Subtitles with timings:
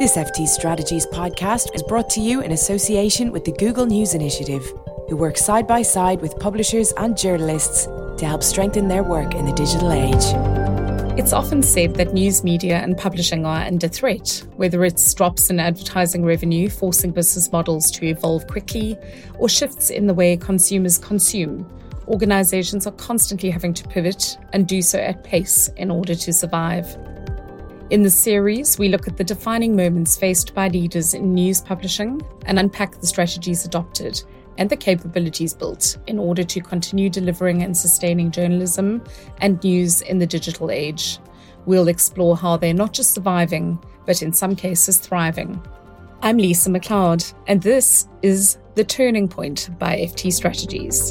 [0.00, 4.64] This FT Strategies podcast is brought to you in association with the Google News Initiative,
[5.10, 7.84] who work side by side with publishers and journalists
[8.16, 10.24] to help strengthen their work in the digital age.
[11.18, 15.60] It's often said that news media and publishing are under threat, whether it's drops in
[15.60, 18.96] advertising revenue forcing business models to evolve quickly
[19.38, 21.70] or shifts in the way consumers consume.
[22.08, 26.86] Organizations are constantly having to pivot and do so at pace in order to survive.
[27.90, 32.22] In the series, we look at the defining moments faced by leaders in news publishing
[32.46, 34.22] and unpack the strategies adopted
[34.58, 39.02] and the capabilities built in order to continue delivering and sustaining journalism
[39.38, 41.18] and news in the digital age.
[41.66, 45.60] We'll explore how they're not just surviving, but in some cases thriving.
[46.22, 51.10] I'm Lisa MacLeod, and this is The Turning Point by FT Strategies.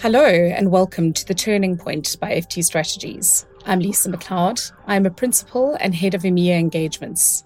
[0.00, 3.46] Hello, and welcome to The Turning Point by FT Strategies.
[3.68, 4.60] I'm Lisa MacLeod.
[4.86, 7.42] I'm a principal and head of EMEA engagements.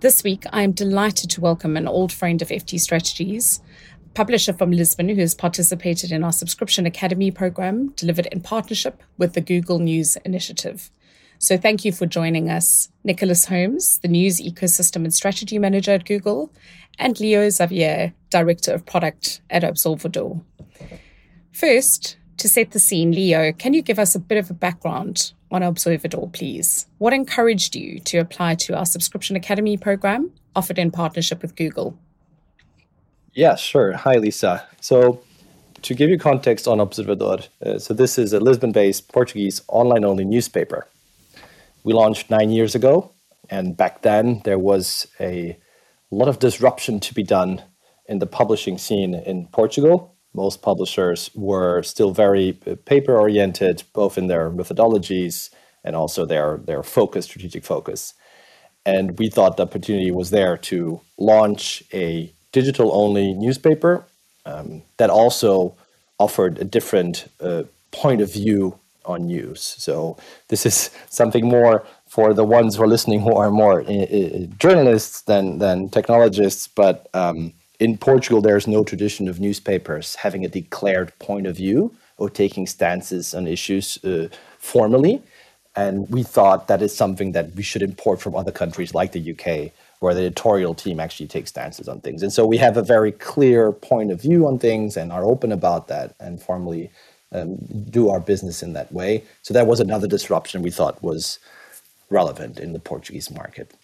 [0.00, 3.60] This week, I'm delighted to welcome an old friend of FT Strategies,
[4.14, 9.34] publisher from Lisbon who has participated in our Subscription Academy program delivered in partnership with
[9.34, 10.90] the Google News Initiative.
[11.38, 16.06] So thank you for joining us, Nicholas Holmes, the News Ecosystem and Strategy Manager at
[16.06, 16.54] Google,
[16.98, 20.42] and Leo Xavier, Director of Product at Observador.
[21.52, 25.32] First, to set the scene, Leo, can you give us a bit of a background
[25.54, 26.86] on Observador, please?
[26.98, 31.96] What encouraged you to apply to our Subscription Academy program offered in partnership with Google?
[33.34, 33.92] Yeah, sure.
[33.92, 34.66] Hi, Lisa.
[34.80, 35.20] So,
[35.82, 40.04] to give you context on Observador, uh, so this is a Lisbon based Portuguese online
[40.04, 40.88] only newspaper.
[41.84, 43.12] We launched nine years ago,
[43.48, 45.56] and back then there was a
[46.10, 47.62] lot of disruption to be done
[48.06, 54.18] in the publishing scene in Portugal most publishers were still very uh, paper oriented, both
[54.18, 55.50] in their methodologies
[55.84, 58.14] and also their, their focus, strategic focus.
[58.84, 64.04] And we thought the opportunity was there to launch a digital only newspaper
[64.44, 65.76] um, that also
[66.18, 69.60] offered a different uh, point of view on news.
[69.78, 70.16] So
[70.48, 74.46] this is something more for the ones who are listening who are more uh, uh
[74.58, 80.48] journalists than, than technologists, but um, in Portugal, there's no tradition of newspapers having a
[80.48, 85.22] declared point of view or taking stances on issues uh, formally.
[85.76, 89.32] And we thought that is something that we should import from other countries like the
[89.32, 92.22] UK, where the editorial team actually takes stances on things.
[92.22, 95.50] And so we have a very clear point of view on things and are open
[95.50, 96.90] about that and formally
[97.32, 97.56] um,
[97.90, 99.24] do our business in that way.
[99.42, 101.40] So that was another disruption we thought was
[102.08, 103.74] relevant in the Portuguese market.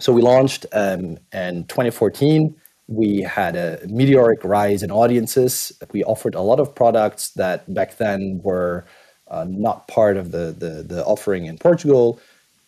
[0.00, 2.54] So we launched um, in 2014
[2.86, 5.72] we had a meteoric rise in audiences.
[5.92, 8.84] We offered a lot of products that back then were
[9.28, 12.20] uh, not part of the, the, the offering in Portugal.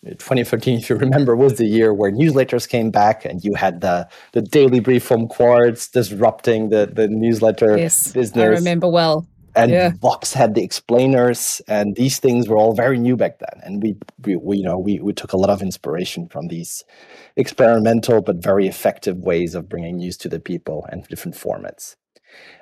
[0.05, 4.07] 2013, if you remember, was the year where newsletters came back, and you had the
[4.31, 8.41] the daily brief from Quartz disrupting the the newsletter yes, business.
[8.41, 9.27] I remember well.
[9.57, 9.91] And yeah.
[10.01, 13.61] Vox had the explainers, and these things were all very new back then.
[13.63, 13.95] And we,
[14.25, 16.83] we, we you know, we, we took a lot of inspiration from these
[17.35, 21.95] experimental but very effective ways of bringing news to the people and different formats.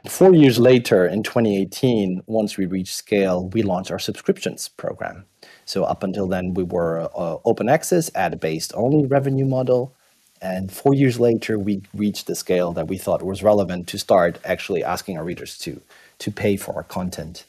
[0.07, 5.25] Four years later, in 2018, once we reached scale, we launched our subscriptions program.
[5.65, 9.95] So up until then, we were uh, open access, ad-based only revenue model.
[10.41, 14.37] And four years later, we reached the scale that we thought was relevant to start
[14.45, 15.81] actually asking our readers to,
[16.19, 17.45] to pay for our content.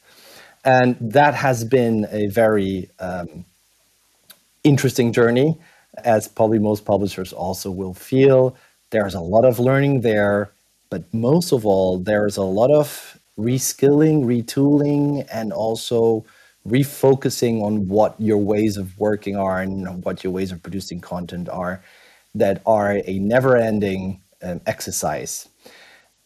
[0.65, 3.45] And that has been a very um,
[4.65, 5.57] interesting journey
[6.05, 8.57] as probably most publishers also will feel.
[8.91, 10.51] There's a lot of learning there,
[10.91, 16.25] but most of all, there's a lot of reskilling, retooling, and also
[16.67, 21.49] refocusing on what your ways of working are and what your ways of producing content
[21.49, 21.83] are
[22.35, 25.49] that are a never ending um, exercise.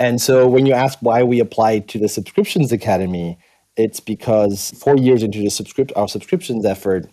[0.00, 3.38] And so when you ask why we applied to the Subscriptions Academy,
[3.76, 7.06] it's because four years into the subscript our subscriptions effort,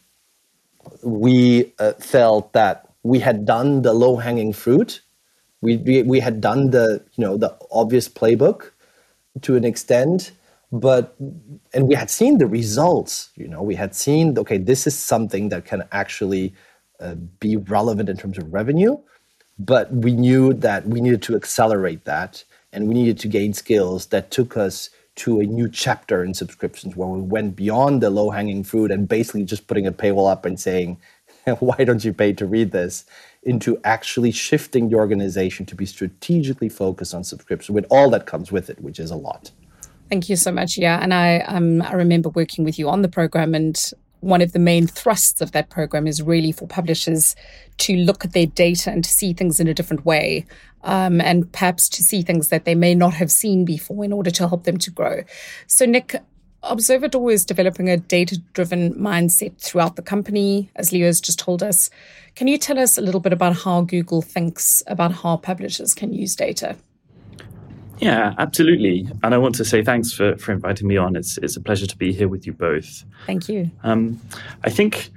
[1.04, 5.02] we uh, felt that we had done the low hanging fruit.
[5.62, 8.72] We, we, we had done the you know the obvious playbook
[9.42, 10.32] to an extent,
[10.72, 11.16] but
[11.74, 13.30] and we had seen the results.
[13.36, 16.54] You know, we had seen okay, this is something that can actually
[17.02, 18.98] uh, be relevant in terms of revenue,
[19.60, 22.44] but we knew that we needed to accelerate that,
[22.74, 26.96] and we needed to gain skills that took us to a new chapter in subscriptions
[26.96, 30.46] where we went beyond the low hanging fruit and basically just putting a paywall up
[30.46, 30.98] and saying,
[31.60, 33.06] why don't you pay to read this?
[33.44, 38.52] Into actually shifting the organization to be strategically focused on subscription with all that comes
[38.52, 39.52] with it, which is a lot.
[40.10, 40.78] Thank you so much.
[40.78, 43.78] Yeah, and I um, I remember working with you on the program, and
[44.20, 47.36] one of the main thrusts of that program is really for publishers
[47.78, 50.46] to look at their data and to see things in a different way,
[50.84, 54.32] um, and perhaps to see things that they may not have seen before in order
[54.32, 55.24] to help them to grow.
[55.68, 56.16] So, Nick,
[56.64, 61.62] Observador is developing a data driven mindset throughout the company, as Leo has just told
[61.62, 61.90] us.
[62.36, 66.14] Can you tell us a little bit about how Google thinks about how publishers can
[66.14, 66.76] use data?
[68.00, 69.08] Yeah, absolutely.
[69.24, 71.16] And I want to say thanks for, for inviting me on.
[71.16, 73.04] It's, it's a pleasure to be here with you both.
[73.26, 73.72] Thank you.
[73.84, 74.20] Um,
[74.64, 75.10] I think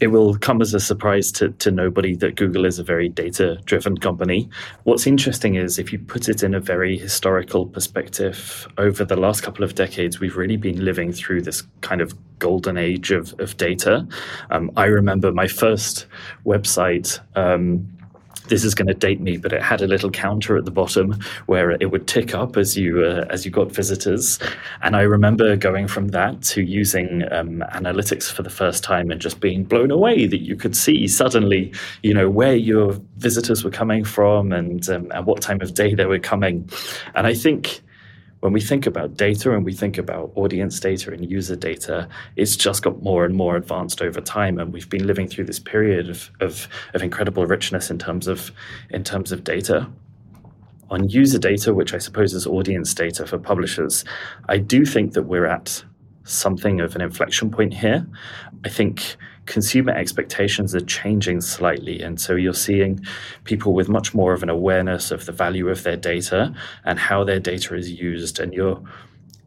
[0.00, 3.60] it will come as a surprise to, to nobody that Google is a very data
[3.66, 4.48] driven company.
[4.84, 9.42] What's interesting is if you put it in a very historical perspective, over the last
[9.42, 13.58] couple of decades, we've really been living through this kind of golden age of, of
[13.58, 14.08] data.
[14.50, 16.06] Um, I remember my first
[16.46, 17.20] website.
[17.36, 17.86] Um,
[18.50, 21.18] this is going to date me, but it had a little counter at the bottom
[21.46, 24.38] where it would tick up as you uh, as you got visitors.
[24.82, 29.20] And I remember going from that to using um, analytics for the first time and
[29.20, 33.70] just being blown away that you could see suddenly, you know, where your visitors were
[33.70, 36.68] coming from and um, and what time of day they were coming.
[37.14, 37.80] And I think
[38.40, 42.56] when we think about data and we think about audience data and user data, it's
[42.56, 44.58] just got more and more advanced over time.
[44.58, 48.50] And we've been living through this period of, of, of incredible richness in terms of
[48.88, 49.88] in terms of data.
[50.88, 54.04] On user data, which I suppose is audience data for publishers,
[54.48, 55.84] I do think that we're at
[56.24, 58.06] something of an inflection point here.
[58.64, 62.00] I think consumer expectations are changing slightly.
[62.00, 63.04] And so you're seeing
[63.44, 67.24] people with much more of an awareness of the value of their data and how
[67.24, 68.38] their data is used.
[68.38, 68.80] And you're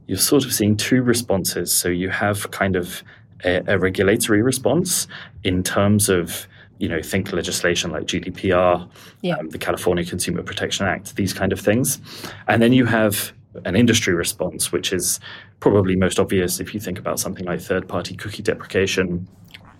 [0.05, 1.71] you're sort of seeing two responses.
[1.71, 3.03] So you have kind of
[3.45, 5.07] a, a regulatory response
[5.43, 6.47] in terms of
[6.79, 8.89] you know, think legislation like GDPR,
[9.21, 9.35] yeah.
[9.35, 12.01] um, the California Consumer Protection Act, these kind of things.
[12.49, 13.31] And then you have
[13.65, 15.19] an industry response, which is
[15.59, 19.27] probably most obvious if you think about something like third party cookie deprecation.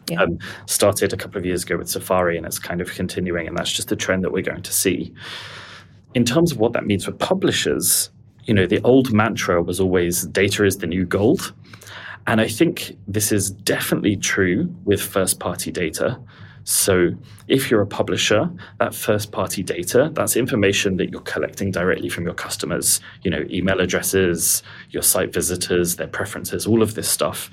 [0.09, 0.21] Yeah.
[0.21, 3.57] Um, started a couple of years ago with Safari, and it's kind of continuing, and
[3.57, 5.13] that's just a trend that we're going to see.
[6.13, 8.11] In terms of what that means for publishers,
[8.43, 11.53] you know, the old mantra was always data is the new gold.
[12.27, 16.19] And I think this is definitely true with first party data.
[16.63, 17.12] So
[17.48, 18.50] if you're a publisher,
[18.80, 23.45] that first party data, that's information that you're collecting directly from your customers, you know,
[23.50, 27.50] email addresses, your site visitors, their preferences, all of this stuff.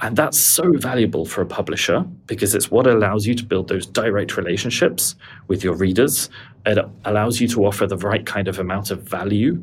[0.00, 3.86] And that's so valuable for a publisher because it's what allows you to build those
[3.86, 5.14] direct relationships
[5.48, 6.30] with your readers.
[6.66, 9.62] It allows you to offer the right kind of amount of value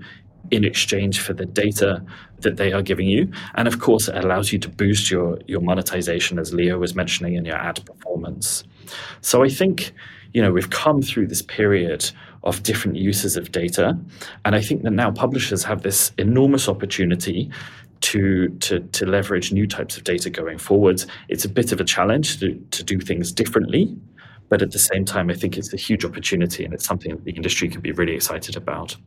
[0.50, 2.04] in exchange for the data
[2.40, 3.32] that they are giving you.
[3.56, 7.36] And of course, it allows you to boost your, your monetization, as Leo was mentioning,
[7.36, 8.64] in your ad performance.
[9.22, 9.94] So I think,
[10.34, 12.10] you know, we've come through this period
[12.44, 13.98] of different uses of data.
[14.46, 17.52] And I think that now publishers have this enormous opportunity
[18.02, 21.04] to, to, to leverage new types of data going forward.
[21.30, 23.96] It's a bit of a challenge to, to do things differently.
[24.50, 27.24] But at the same time, I think it's a huge opportunity and it's something that
[27.24, 28.98] the industry can be really excited about.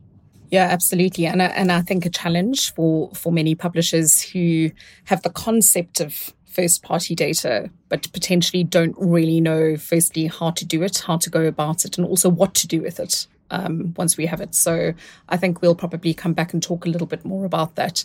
[0.51, 4.71] Yeah, absolutely, and and I think a challenge for for many publishers who
[5.05, 7.69] have the concept of first party data,
[8.01, 11.97] but potentially don't really know, firstly, how to do it, how to go about it,
[11.97, 14.55] and also what to do with it um, once we have it.
[14.55, 14.93] So
[15.29, 18.03] I think we'll probably come back and talk a little bit more about that.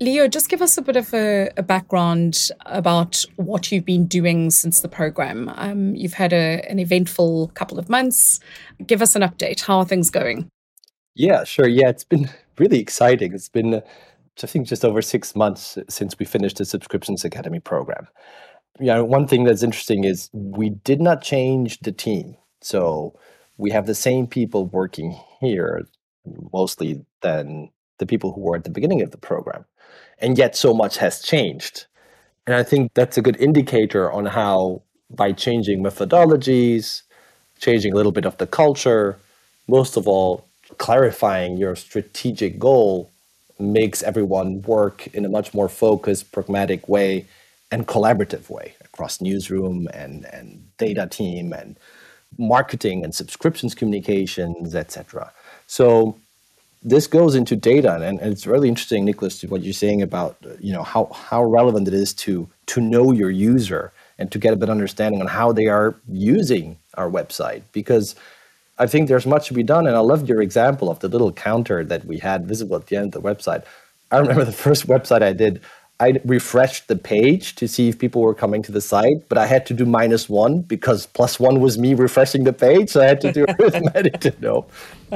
[0.00, 4.50] Leo, just give us a bit of a, a background about what you've been doing
[4.50, 5.52] since the program.
[5.56, 8.38] Um, you've had a, an eventful couple of months.
[8.86, 9.62] Give us an update.
[9.62, 10.48] How are things going?
[11.16, 11.66] Yeah, sure.
[11.66, 13.32] Yeah, it's been really exciting.
[13.32, 13.82] It's been
[14.42, 18.06] I think just over six months since we finished the Subscriptions Academy program.
[18.80, 22.36] You know, one thing that's interesting is we did not change the team.
[22.60, 23.18] So
[23.56, 25.86] we have the same people working here
[26.52, 29.64] mostly than the people who were at the beginning of the program.
[30.20, 31.86] And yet so much has changed.
[32.46, 37.02] And I think that's a good indicator on how by changing methodologies,
[37.58, 39.18] changing a little bit of the culture,
[39.66, 43.10] most of all, clarifying your strategic goal
[43.58, 47.26] makes everyone work in a much more focused, pragmatic way
[47.70, 51.78] and collaborative way across newsroom and, and data team and
[52.38, 55.32] marketing and subscriptions communications, etc.
[55.66, 56.18] So
[56.82, 60.36] this goes into data and, and, it's really interesting, Nicholas, to what you're saying about
[60.60, 64.52] you know how, how relevant it is to to know your user and to get
[64.52, 68.14] a better understanding on how they are using our website because
[68.78, 69.86] I think there's much to be done.
[69.86, 72.96] And I loved your example of the little counter that we had visible at the
[72.96, 73.64] end of the website.
[74.10, 75.60] I remember the first website I did,
[76.00, 79.46] I refreshed the page to see if people were coming to the site, but I
[79.46, 82.90] had to do minus one because plus one was me refreshing the page.
[82.90, 84.66] So I had to do arithmetic to know.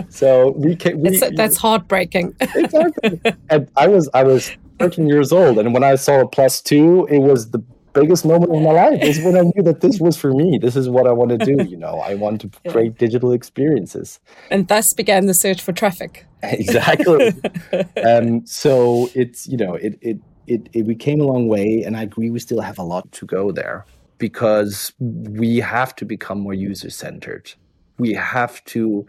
[0.08, 1.00] So we can.
[1.00, 2.34] We, that's, that's heartbreaking.
[2.40, 3.20] exactly.
[3.50, 7.06] And I was I was 13 years old, and when I saw a plus two,
[7.10, 7.62] it was the
[7.92, 10.58] biggest moment of my life is when I knew that this was for me.
[10.58, 11.62] This is what I want to do.
[11.62, 14.18] You know, I want to create digital experiences.
[14.50, 16.26] And thus began the search for traffic.
[16.42, 17.32] Exactly.
[18.04, 21.96] um, so it's you know it, it it it we came a long way, and
[21.96, 23.84] I agree we still have a lot to go there
[24.18, 27.52] because we have to become more user centered.
[27.98, 29.06] We have to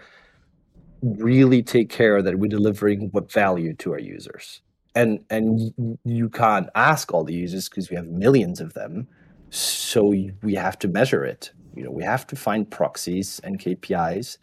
[1.02, 4.62] really take care that we're delivering what value to our users.
[4.96, 9.08] And and you can't ask all the users because we have millions of them
[9.50, 10.04] so
[10.42, 11.52] we have to measure it.
[11.76, 14.38] You know we have to find proxies and kpis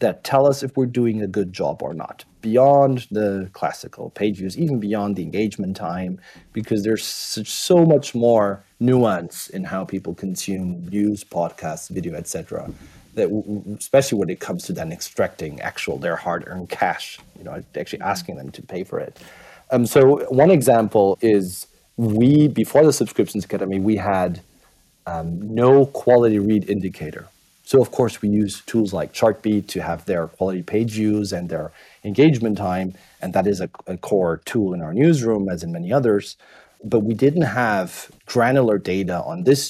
[0.00, 4.38] that tell us if we're doing a good job or not beyond the classical page
[4.38, 6.18] views even beyond the engagement time
[6.52, 12.70] because there's so much more nuance in how people consume news podcasts video etc
[13.14, 13.28] that
[13.78, 18.36] especially when it comes to then extracting actual their hard-earned cash you know actually asking
[18.36, 19.18] them to pay for it.
[19.70, 21.66] Um, so one example is
[21.96, 24.40] we before the subscriptions academy we had
[25.06, 27.26] um, no quality read indicator
[27.70, 31.48] so of course we use tools like chartbeat to have their quality page views and
[31.48, 31.70] their
[32.02, 35.92] engagement time and that is a, a core tool in our newsroom as in many
[35.92, 36.36] others
[36.82, 39.62] but we didn't have granular data on this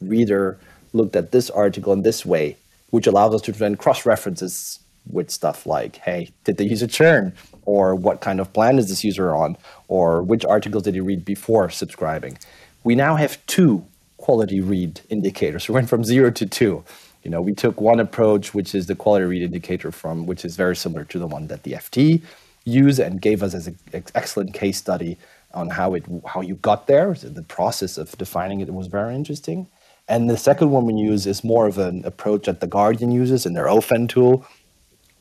[0.00, 0.58] reader
[0.92, 2.56] looked at this article in this way
[2.90, 4.78] which allows us to then cross references
[5.10, 7.32] with stuff like, hey, did the user churn?
[7.64, 9.56] Or what kind of plan is this user on?
[9.88, 12.38] Or which articles did he read before subscribing?
[12.84, 13.86] We now have two
[14.18, 15.68] quality read indicators.
[15.68, 16.84] We went from zero to two.
[17.22, 20.56] You know, we took one approach, which is the quality read indicator from, which is
[20.56, 22.22] very similar to the one that the FT
[22.64, 23.78] use and gave us as an
[24.14, 25.16] excellent case study
[25.54, 27.14] on how it how you got there.
[27.14, 29.66] So the process of defining it was very interesting.
[30.08, 33.44] And the second one we use is more of an approach that the Guardian uses
[33.44, 34.46] in their Ophan tool,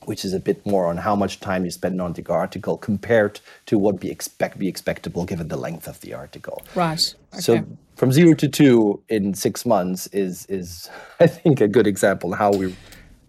[0.07, 3.41] which is a bit more on how much time you spend on the article compared
[3.65, 6.63] to what be expect be expectable given the length of the article.
[6.75, 7.13] Right.
[7.33, 7.41] Okay.
[7.41, 12.33] So from zero to two in six months is is I think a good example
[12.33, 12.73] how we're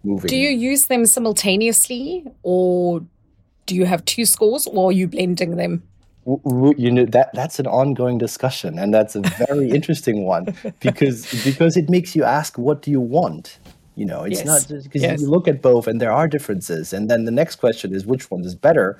[0.03, 0.29] moving.
[0.29, 3.01] Do you use them simultaneously, or
[3.65, 5.83] do you have two scores, or are you blending them?
[6.77, 10.45] you know that that's an ongoing discussion and that's a very interesting one
[10.79, 13.57] because because it makes you ask what do you want
[13.99, 14.45] you know, it's yes.
[14.45, 15.19] not just because yes.
[15.19, 16.93] you look at both and there are differences.
[16.93, 18.97] And then the next question is which one is better?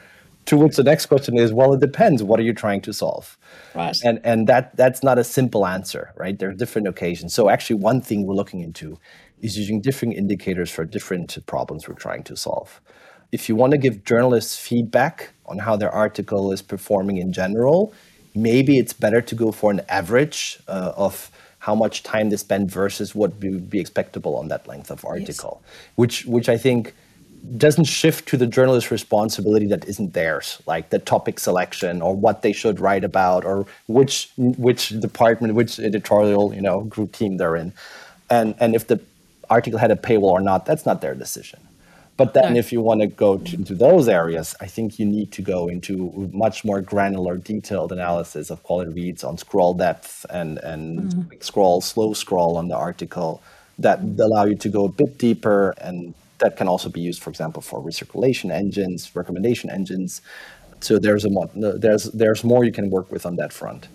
[0.47, 2.21] To which the next question is, well, it depends.
[2.21, 3.37] What are you trying to solve?
[3.73, 3.97] Right.
[4.03, 6.37] And and that that's not a simple answer, right?
[6.37, 7.33] There are different occasions.
[7.33, 8.99] So actually, one thing we're looking into
[9.39, 12.81] is using different indicators for different problems we're trying to solve.
[13.31, 17.93] If you want to give journalists feedback on how their article is performing in general,
[18.35, 22.71] maybe it's better to go for an average uh, of how much time they spend
[22.71, 25.89] versus what would be expectable on that length of article, yes.
[25.95, 26.93] which which I think
[27.57, 32.41] doesn't shift to the journalist's responsibility that isn't theirs, like the topic selection or what
[32.41, 37.55] they should write about or which which department, which editorial you know group team they're
[37.55, 37.73] in,
[38.29, 38.99] and and if the
[39.49, 41.59] article had a paywall or not, that's not their decision.
[42.19, 45.31] But then, if you want to go to, into those areas, I think you need
[45.31, 50.57] to go into much more granular, detailed analysis of quality reads on scroll depth and
[50.57, 51.39] and mm-hmm.
[51.39, 53.41] scroll, slow scroll on the article
[53.85, 57.29] that allow you to go a bit deeper, and that can also be used, for
[57.29, 60.21] example, for recirculation engines, recommendation engines.
[60.81, 63.87] So there's a more, there's there's more you can work with on that front.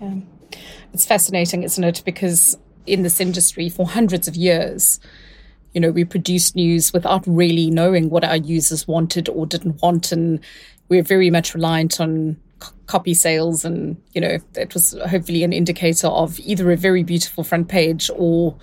[0.00, 0.14] Yeah,
[0.94, 2.02] it's fascinating, isn't it?
[2.06, 2.56] Because
[2.86, 4.98] in this industry for hundreds of years
[5.78, 10.10] you know, we produced news without really knowing what our users wanted or didn't want.
[10.10, 10.40] And
[10.88, 13.64] we're very much reliant on c- copy sales.
[13.64, 18.10] And, you know, that was hopefully an indicator of either a very beautiful front page
[18.16, 18.56] or,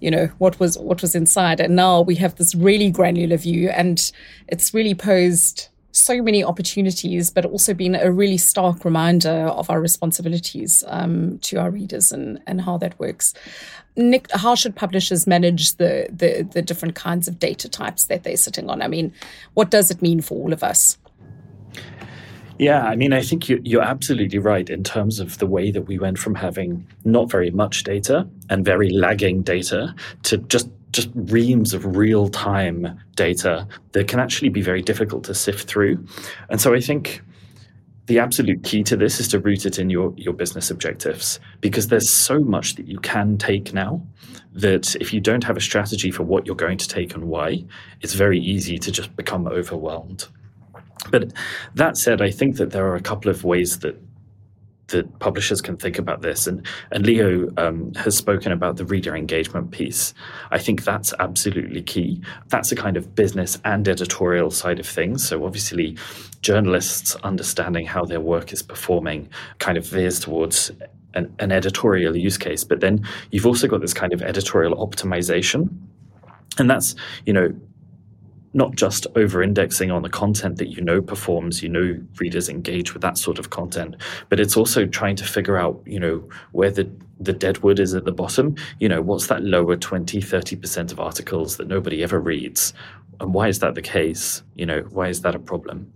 [0.00, 1.60] you know, what was what was inside.
[1.60, 4.10] And now we have this really granular view and
[4.48, 9.80] it's really posed so many opportunities, but also been a really stark reminder of our
[9.80, 13.34] responsibilities um, to our readers and, and how that works.
[13.96, 18.36] Nick, how should publishers manage the, the, the different kinds of data types that they're
[18.36, 18.82] sitting on?
[18.82, 19.12] I mean,
[19.54, 20.98] what does it mean for all of us?
[22.58, 25.82] Yeah, I mean, I think you, are absolutely right in terms of the way that
[25.82, 31.10] we went from having not very much data and very lagging data to just just
[31.14, 36.04] reams of real time data that can actually be very difficult to sift through.
[36.48, 37.22] And so I think
[38.06, 41.88] the absolute key to this is to root it in your, your business objectives because
[41.88, 44.00] there's so much that you can take now
[44.52, 47.64] that if you don't have a strategy for what you're going to take and why,
[48.00, 50.28] it's very easy to just become overwhelmed.
[51.10, 51.32] But
[51.74, 54.00] that said, I think that there are a couple of ways that
[54.88, 56.46] that publishers can think about this.
[56.46, 60.14] And and Leo um, has spoken about the reader engagement piece.
[60.50, 62.22] I think that's absolutely key.
[62.48, 65.26] That's a kind of business and editorial side of things.
[65.26, 65.96] So obviously,
[66.40, 69.28] journalists understanding how their work is performing
[69.58, 70.70] kind of veers towards
[71.14, 75.70] an, an editorial use case, but then you've also got this kind of editorial optimization.
[76.58, 77.54] And that's, you know,
[78.56, 82.94] not just over indexing on the content that you know performs, you know readers engage
[82.94, 83.96] with that sort of content,
[84.30, 87.94] but it's also trying to figure out, you know, where the, the dead wood is
[87.94, 88.56] at the bottom.
[88.80, 92.72] You know, what's that lower 20, 30% of articles that nobody ever reads?
[93.20, 94.42] And why is that the case?
[94.54, 95.92] You know, why is that a problem?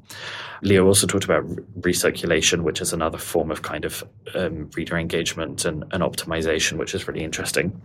[0.62, 1.46] Leo also talked about
[1.80, 6.94] recirculation, which is another form of kind of um, reader engagement and, and optimization, which
[6.94, 7.80] is really interesting.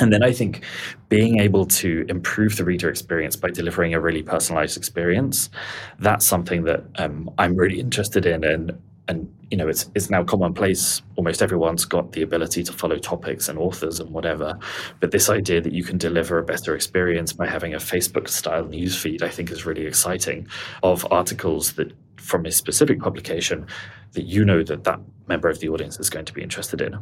[0.00, 0.64] And then I think
[1.08, 5.50] being able to improve the reader experience by delivering a really personalized experience,
[5.98, 8.44] that's something that um, I'm really interested in.
[8.44, 11.02] And, and you know, it's, it's now commonplace.
[11.16, 14.56] Almost everyone's got the ability to follow topics and authors and whatever.
[15.00, 18.64] But this idea that you can deliver a better experience by having a Facebook style
[18.64, 20.46] newsfeed, I think is really exciting
[20.82, 23.66] of articles that from a specific publication
[24.12, 26.98] that you know that that member of the audience is going to be interested in.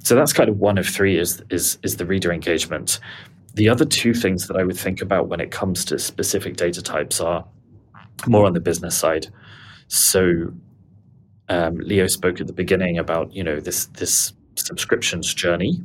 [0.00, 3.00] So that's kind of one of three is is is the reader engagement.
[3.54, 6.82] The other two things that I would think about when it comes to specific data
[6.82, 7.44] types are
[8.26, 9.26] more on the business side.
[9.88, 10.52] So
[11.48, 15.80] um, Leo spoke at the beginning about you know this this subscriptions journey.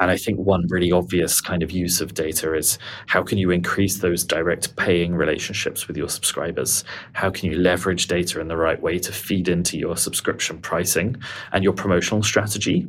[0.00, 3.50] And I think one really obvious kind of use of data is how can you
[3.50, 6.84] increase those direct paying relationships with your subscribers?
[7.14, 11.16] How can you leverage data in the right way to feed into your subscription pricing
[11.52, 12.86] and your promotional strategy?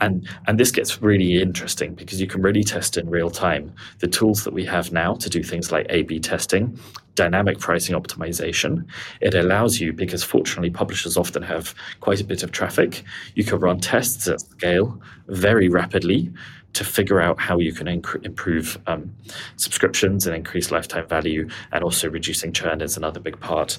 [0.00, 3.72] And, and this gets really interesting because you can really test in real time.
[4.00, 6.78] The tools that we have now to do things like A B testing,
[7.14, 8.84] dynamic pricing optimization,
[9.20, 13.60] it allows you, because fortunately publishers often have quite a bit of traffic, you can
[13.60, 16.32] run tests at scale very rapidly
[16.72, 19.14] to figure out how you can inc- improve um,
[19.54, 23.78] subscriptions and increase lifetime value, and also reducing churn is another big part.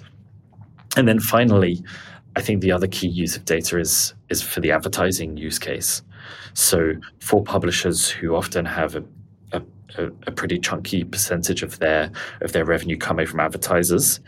[0.96, 1.84] And then finally,
[2.36, 6.02] I think the other key use of data is is for the advertising use case.
[6.54, 9.04] So for publishers who often have a,
[9.52, 9.62] a,
[10.28, 12.12] a pretty chunky percentage of their
[12.42, 14.20] of their revenue coming from advertisers,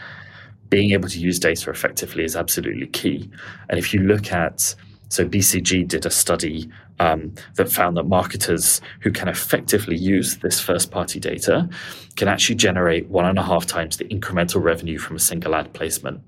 [0.69, 3.29] being able to use data effectively is absolutely key.
[3.69, 4.75] And if you look at
[5.09, 10.59] so BCG did a study um, that found that marketers who can effectively use this
[10.59, 11.69] first party data
[12.17, 15.73] can actually generate one and a half times the incremental revenue from a single ad
[15.73, 16.21] placement.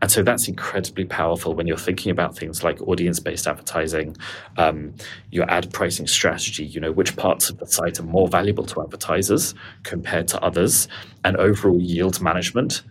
[0.00, 4.16] And so that's incredibly powerful when you're thinking about things like audience based advertising,
[4.56, 4.94] um,
[5.30, 8.82] your ad pricing strategy, you know, which parts of the site are more valuable to
[8.82, 10.88] advertisers compared to others,
[11.24, 12.82] and overall yield management.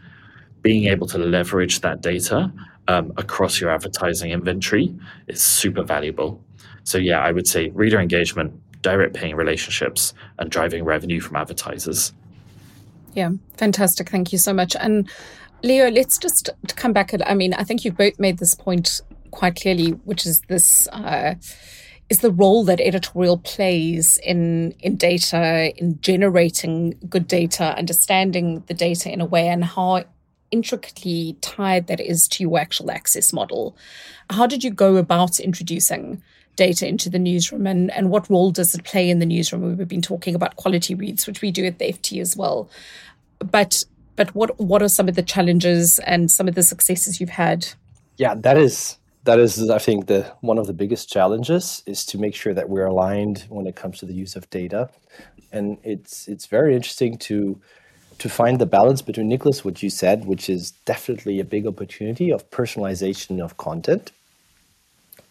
[0.61, 2.51] Being able to leverage that data
[2.87, 4.93] um, across your advertising inventory
[5.27, 6.41] is super valuable.
[6.83, 12.13] So, yeah, I would say reader engagement, direct paying relationships, and driving revenue from advertisers.
[13.13, 14.09] Yeah, fantastic.
[14.09, 14.75] Thank you so much.
[14.79, 15.09] And
[15.63, 17.11] Leo, let's just come back.
[17.25, 20.87] I mean, I think you've both made this point quite clearly, which is this.
[20.89, 21.35] Uh,
[22.09, 28.73] is the role that editorial plays in in data, in generating good data, understanding the
[28.73, 30.03] data in a way, and how
[30.49, 33.75] intricately tied that is to your actual access model.
[34.29, 36.21] How did you go about introducing
[36.55, 39.77] data into the newsroom, and and what role does it play in the newsroom?
[39.77, 42.69] We've been talking about quality reads, which we do at the FT as well,
[43.39, 43.83] but
[44.17, 47.67] but what what are some of the challenges and some of the successes you've had?
[48.17, 52.17] Yeah, that is that is I think the one of the biggest challenges is to
[52.17, 54.89] make sure that we're aligned when it comes to the use of data.
[55.53, 57.61] And it's it's very interesting to
[58.17, 62.31] to find the balance between Nicholas, what you said, which is definitely a big opportunity
[62.31, 64.11] of personalization of content.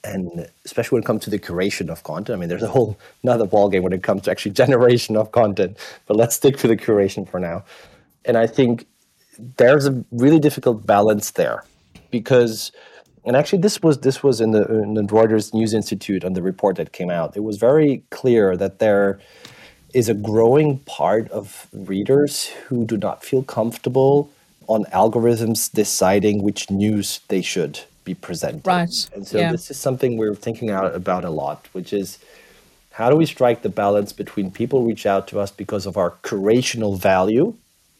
[0.05, 2.37] And especially when it comes to the curation of content.
[2.37, 5.77] I mean, there's a whole another ballgame when it comes to actually generation of content,
[6.07, 7.65] but let's stick to the curation for now
[8.27, 8.87] and I think
[9.39, 11.65] there's a really difficult balance there
[12.11, 12.73] because
[13.25, 16.43] and actually this was this was in the, in the Reuters News Institute on the
[16.43, 17.37] report that came out.
[17.37, 19.21] It was very clear that there
[19.95, 24.31] is a growing part of readers who do not feel comfortable
[24.69, 28.67] on algorithms deciding which news they should be presented.
[28.67, 29.11] Right.
[29.15, 29.53] And so yeah.
[29.53, 32.19] this is something we're thinking out about a lot, which is
[32.93, 36.13] how do we strike the balance between people reach out to us because of our
[36.23, 37.55] curational value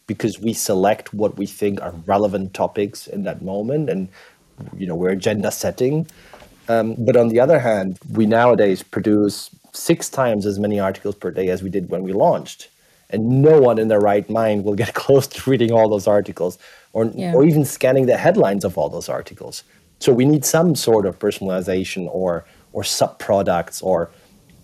[0.07, 4.07] because we select what we think are relevant topics in that moment and
[4.77, 6.07] you know we're agenda setting.
[6.69, 11.31] Um, but on the other hand we nowadays produce six times as many articles per
[11.31, 12.69] day as we did when we launched.
[13.09, 16.57] And no one in their right mind will get close to reading all those articles
[16.93, 17.33] or, yeah.
[17.33, 19.63] or even scanning the headlines of all those articles.
[19.99, 24.09] So we need some sort of personalization or or sub products or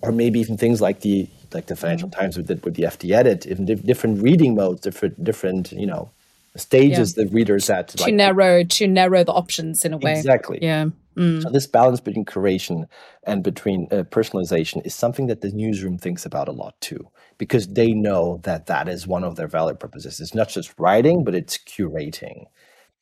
[0.02, 2.20] or maybe even things like the like the Financial mm-hmm.
[2.20, 6.12] Times did with the FT Edit, even different reading modes, different different you know
[6.56, 7.24] stages yeah.
[7.24, 10.14] the readers at to like, narrow to narrow the options in a way.
[10.14, 10.60] Exactly.
[10.62, 10.88] Yeah.
[11.16, 11.44] Mm.
[11.44, 12.88] So this balance between curation
[13.24, 17.68] and between uh, personalization is something that the newsroom thinks about a lot too, because
[17.68, 20.20] they know that that is one of their value propositions.
[20.20, 22.46] It's not just writing, but it's curating.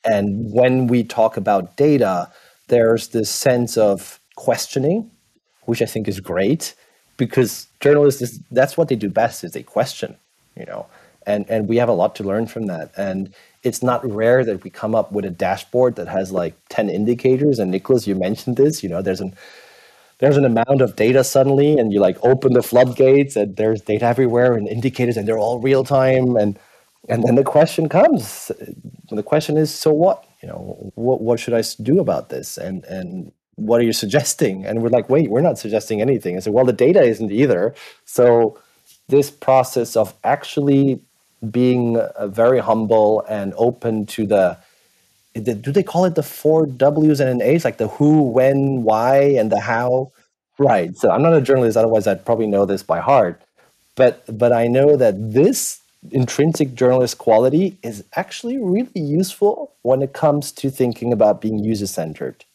[0.04, 2.32] And when we talk about data,
[2.68, 5.12] there's this sense of questioning,
[5.64, 6.76] which I think is great,
[7.22, 10.16] because journalists is, that's what they do best is they question,
[10.58, 10.88] you know,
[11.28, 12.92] and and we have a lot to learn from that.
[12.98, 13.32] And
[13.62, 17.60] it's not rare that we come up with a dashboard that has like 10 indicators.
[17.60, 19.36] And nicholas you mentioned this you know there's an
[20.18, 24.06] there's an amount of data suddenly and you like open the floodgates and there's data
[24.06, 26.36] everywhere and indicators and they're all real time.
[26.42, 26.58] And
[27.08, 28.52] and then the question comes
[29.12, 30.26] the question is so what?
[30.42, 32.58] You know what what should i do about this?
[32.58, 33.32] And and
[33.66, 36.66] what are you suggesting and we're like wait we're not suggesting anything i said well
[36.66, 37.74] the data isn't either
[38.06, 38.58] so
[39.08, 41.00] this process of actually
[41.50, 44.58] being uh, very humble and open to the,
[45.34, 48.84] the, do they call it the four W's and an A's, like the who, when,
[48.84, 50.12] why, and the how?
[50.58, 50.96] Right.
[50.96, 53.42] So I'm not a journalist, otherwise I'd probably know this by heart.
[53.96, 60.14] But but I know that this intrinsic journalist quality is actually really useful when it
[60.14, 62.46] comes to thinking about being user centered.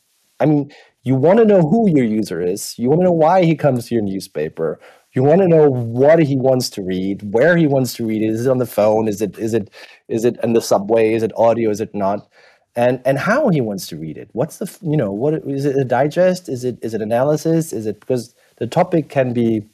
[0.40, 0.72] I mean,
[1.06, 3.86] you want to know who your user is, you want to know why he comes
[3.86, 4.80] to your newspaper,
[5.12, 8.30] you want to know what he wants to read, where he wants to read it.
[8.30, 9.06] Is it on the phone?
[9.06, 9.70] Is it is it
[10.08, 11.14] is it in the subway?
[11.14, 11.70] Is it audio?
[11.70, 12.28] Is it not?
[12.74, 14.28] And and how he wants to read it.
[14.32, 16.48] What's the you know what is it a digest?
[16.48, 17.72] Is it is it analysis?
[17.72, 19.64] Is it because the topic can be,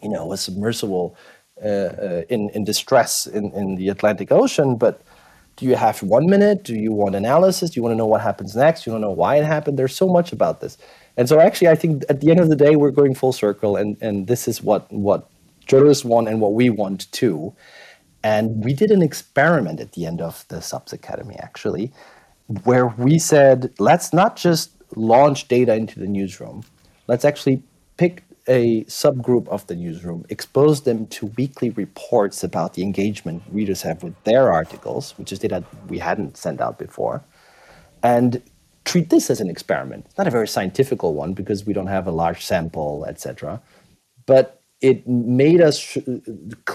[0.00, 1.16] you know, a submersible
[1.60, 5.02] uh, uh, in in distress in in the Atlantic Ocean, but
[5.56, 6.64] do you have one minute?
[6.64, 7.70] Do you want analysis?
[7.70, 8.84] Do you want to know what happens next?
[8.84, 9.78] Do you want to know why it happened?
[9.78, 10.78] There's so much about this.
[11.16, 13.76] And so actually I think at the end of the day we're going full circle
[13.76, 15.28] and, and this is what what
[15.66, 17.54] journalists want and what we want too.
[18.24, 21.92] And we did an experiment at the end of the Subs Academy actually,
[22.64, 26.64] where we said, let's not just launch data into the newsroom.
[27.08, 27.62] Let's actually
[27.96, 33.82] pick a subgroup of the newsroom, expose them to weekly reports about the engagement readers
[33.82, 37.22] have with their articles, which is data we hadn't sent out before,
[38.02, 38.42] and
[38.84, 40.06] treat this as an experiment.
[40.18, 43.62] Not a very scientific one because we don't have a large sample, etc.
[44.26, 45.96] But it made us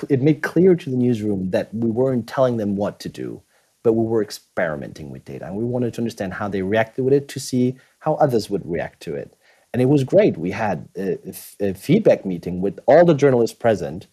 [0.10, 3.42] it made clear to the newsroom that we weren't telling them what to do,
[3.84, 7.14] but we were experimenting with data, and we wanted to understand how they reacted with
[7.14, 9.37] it to see how others would react to it.
[9.78, 10.38] And it was great.
[10.38, 11.20] We had a,
[11.60, 14.08] a feedback meeting with all the journalists present,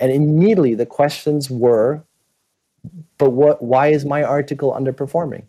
[0.00, 2.02] and immediately the questions were,
[3.18, 3.62] "But what?
[3.62, 5.44] Why is my article underperforming?"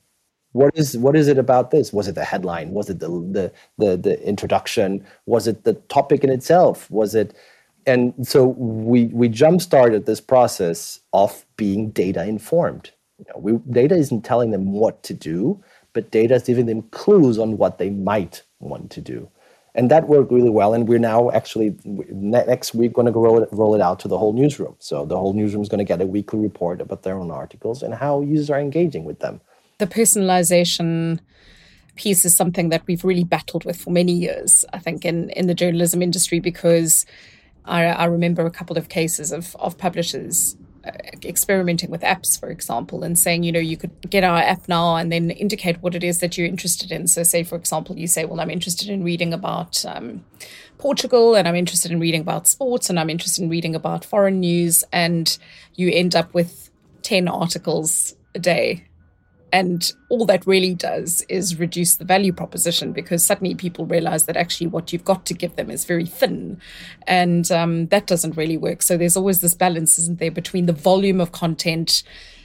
[0.53, 3.51] what is what is it about this was it the headline was it the the
[3.79, 7.35] the, the introduction was it the topic in itself was it
[7.87, 13.53] and so we we jump started this process of being data informed you know, we,
[13.71, 15.59] data isn't telling them what to do
[15.93, 19.27] but data is giving them clues on what they might want to do
[19.75, 20.73] and that worked really well.
[20.73, 24.17] And we're now actually next week going to roll it, roll it out to the
[24.17, 24.75] whole newsroom.
[24.79, 27.83] So the whole newsroom is going to get a weekly report about their own articles
[27.83, 29.41] and how users are engaging with them.
[29.77, 31.19] The personalization
[31.95, 35.47] piece is something that we've really battled with for many years, I think, in, in
[35.47, 37.05] the journalism industry, because
[37.65, 40.55] I, I remember a couple of cases of, of publishers
[41.23, 44.95] experimenting with apps, for example, and saying, you know, you could get our app now
[44.95, 47.07] and then indicate what it is that you're interested in.
[47.07, 50.23] So, say, for example, you say, well, I'm interested in reading about um,
[50.77, 54.39] Portugal and I'm interested in reading about sports and I'm interested in reading about foreign
[54.39, 54.83] news.
[54.91, 55.37] And
[55.75, 56.69] you end up with
[57.01, 58.85] 10 articles a day
[59.51, 64.35] and all that really does is reduce the value proposition because suddenly people realize that
[64.35, 66.59] actually what you've got to give them is very thin.
[67.07, 68.81] And um, that doesn't really work.
[68.81, 72.03] So there's always this balance, isn't there, between the volume of content,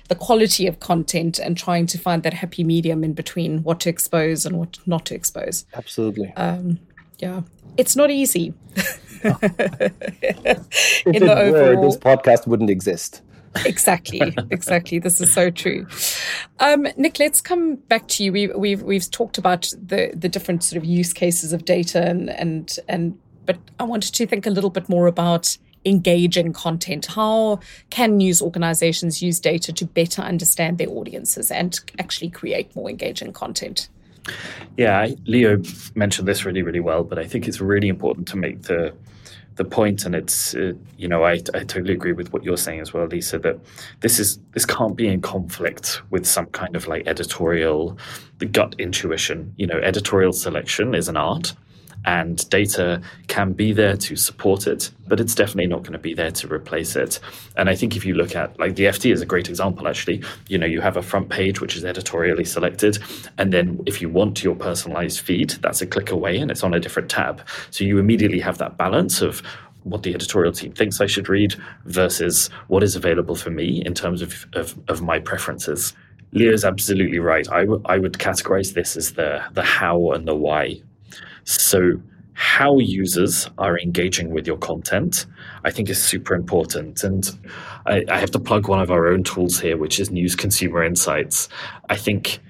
[0.09, 3.89] the quality of content, and trying to find that happy medium in between what to
[3.89, 5.67] expose and what not to expose.
[5.75, 6.33] Absolutely.
[6.37, 6.79] Um,
[7.19, 7.43] yeah.
[7.77, 8.55] It's not easy.
[9.23, 9.43] if
[11.05, 13.23] it were, this podcast wouldn't exist
[13.65, 14.99] exactly, exactly.
[14.99, 15.87] This is so true.
[16.59, 18.33] Um, Nick, let's come back to you.
[18.33, 22.31] We, we've we've talked about the the different sort of use cases of data, and
[22.31, 27.07] and and but I wanted to think a little bit more about engaging content.
[27.07, 32.91] How can news organizations use data to better understand their audiences and actually create more
[32.91, 33.89] engaging content?
[34.77, 35.63] Yeah, Leo
[35.95, 38.95] mentioned this really, really well, but I think it's really important to make the
[39.61, 42.81] the point, and it's uh, you know I, I totally agree with what you're saying
[42.81, 43.39] as well, Lisa.
[43.39, 43.59] That
[44.01, 47.99] this is this can't be in conflict with some kind of like editorial,
[48.39, 49.53] the gut intuition.
[49.59, 51.53] You know, editorial selection is an art,
[52.05, 56.15] and data can be there to support it, but it's definitely not going to be
[56.15, 57.21] there to replace it.
[57.57, 60.23] And I think if you look at like the FT is a great example, actually.
[60.49, 62.99] You know, you have a front page which is editorially selected,
[63.39, 66.75] and then if you want your personalized feed, that's a click away and it's on
[66.75, 67.47] a different tab.
[67.71, 69.43] So you immediately have that balance of
[69.85, 71.55] what the editorial team thinks I should read
[71.87, 75.95] versus what is available for me in terms of, of, of my preferences.
[76.33, 77.51] Leo's absolutely right.
[77.51, 80.81] I, w- I would categorize this as the, the how and the why.
[81.45, 82.01] So,
[82.35, 85.27] how users are engaging with your content,
[85.65, 87.05] I think is super important.
[87.05, 87.31] And
[87.87, 90.83] I, I have to plug one of our own tools here, which is News Consumer
[90.83, 91.51] Insights.
[91.91, 92.41] I think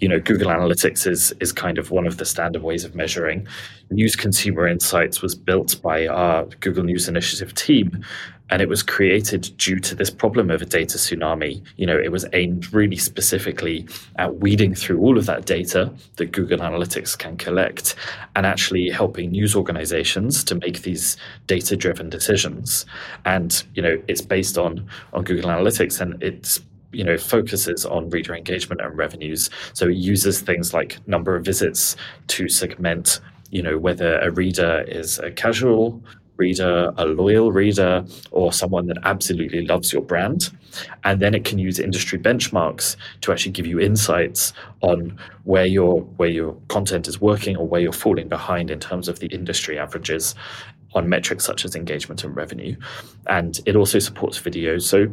[0.00, 3.46] you know, Google Analytics is is kind of one of the standard ways of measuring.
[3.90, 8.04] News Consumer Insights was built by our Google News Initiative team,
[8.50, 11.62] and it was created due to this problem of a data tsunami.
[11.76, 16.32] You know, it was aimed really specifically at weeding through all of that data that
[16.32, 17.94] Google Analytics can collect
[18.36, 22.86] and actually helping news organizations to make these data-driven decisions.
[23.24, 26.60] And you know, it's based on on Google Analytics, and it's
[26.92, 29.50] you know focuses on reader engagement and revenues.
[29.72, 31.96] So it uses things like number of visits
[32.28, 33.20] to segment
[33.50, 36.02] you know whether a reader is a casual
[36.38, 40.50] reader a loyal reader or someone that absolutely loves your brand.
[41.04, 46.02] And then it can use industry benchmarks to actually give you insights on where your
[46.16, 49.78] where your content is working or where you're falling behind in terms of the industry
[49.78, 50.34] averages
[50.94, 52.76] on metrics such as engagement and revenue.
[53.26, 55.08] And it also supports videos so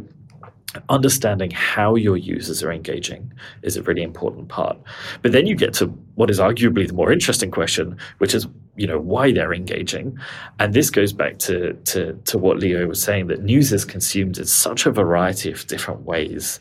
[0.90, 4.78] understanding how your users are engaging is a really important part.
[5.22, 8.88] But then you get to what is arguably the more interesting question, which is, you
[8.88, 10.18] know, why they're engaging.
[10.60, 14.38] And this goes back to, to, to what Leo was saying that news is consumed
[14.38, 16.60] in such a variety of different ways.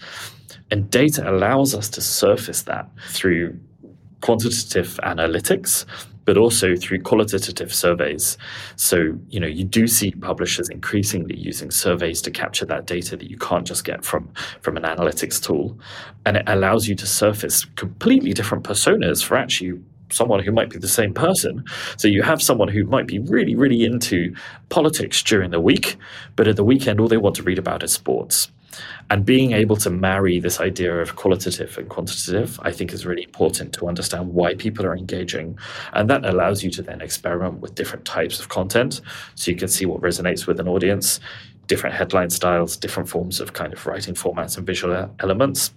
[0.71, 3.59] And data allows us to surface that through
[4.21, 5.85] quantitative analytics
[6.24, 8.38] but also through qualitative surveys.
[8.76, 13.30] So, you know, you do see publishers increasingly using surveys to capture that data that
[13.30, 15.78] you can't just get from, from an analytics tool.
[16.26, 20.78] And it allows you to surface completely different personas for actually someone who might be
[20.78, 21.64] the same person.
[21.96, 24.34] So you have someone who might be really, really into
[24.68, 25.96] politics during the week,
[26.37, 28.50] but at the weekend, all they want to read about is sports.
[29.10, 33.24] And being able to marry this idea of qualitative and quantitative, I think, is really
[33.24, 35.58] important to understand why people are engaging.
[35.92, 39.00] And that allows you to then experiment with different types of content
[39.34, 41.20] so you can see what resonates with an audience,
[41.66, 45.72] different headline styles, different forms of kind of writing formats and visual elements.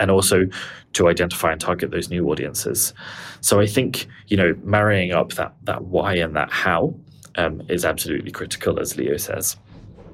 [0.00, 0.46] And also
[0.94, 2.92] to identify and target those new audiences.
[3.40, 6.94] So I think, you know, marrying up that that why and that how
[7.36, 9.56] um, is absolutely critical, as Leo says.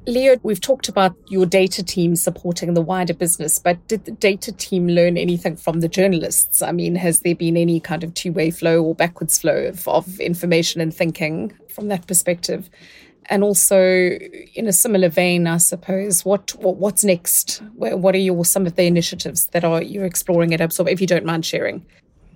[0.07, 4.51] Leo, we've talked about your data team supporting the wider business, but did the data
[4.51, 6.61] team learn anything from the journalists?
[6.61, 9.87] I mean, has there been any kind of two way flow or backwards flow of,
[9.87, 12.69] of information and thinking from that perspective?
[13.27, 17.63] And also, in a similar vein, I suppose, what, what what's next?
[17.73, 20.89] What are your some of the initiatives that are you're exploring at Absorb?
[20.89, 21.83] If you don't mind sharing.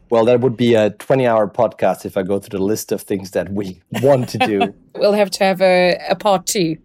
[0.10, 3.02] Well, that would be a 20 hour podcast if I go through the list of
[3.04, 4.74] things that we want to do.
[4.96, 6.78] we'll have to have a, a part two.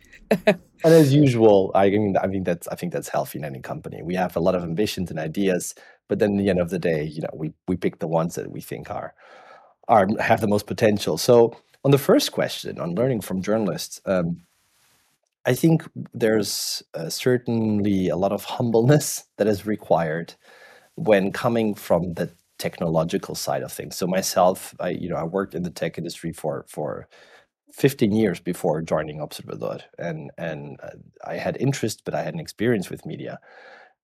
[0.84, 4.02] and as usual, I mean, I mean that's I think that's healthy in any company.
[4.02, 5.74] We have a lot of ambitions and ideas,
[6.08, 8.34] but then at the end of the day, you know, we we pick the ones
[8.34, 9.14] that we think are
[9.88, 11.18] are have the most potential.
[11.18, 14.42] So on the first question on learning from journalists, um,
[15.46, 20.34] I think there's uh, certainly a lot of humbleness that is required
[20.96, 23.96] when coming from the technological side of things.
[23.96, 27.08] So myself, I you know I worked in the tech industry for for
[27.74, 30.90] 15 years before joining Observador, and and uh,
[31.26, 33.40] I had interest, but I hadn't experience with media.